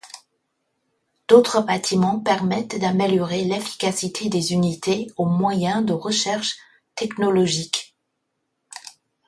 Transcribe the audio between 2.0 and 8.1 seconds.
permettent d'améliorer l'efficacité des unités au moyen de recherches technologiques.